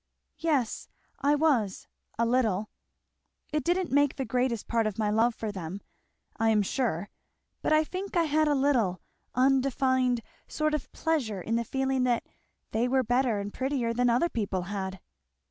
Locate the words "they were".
12.71-13.03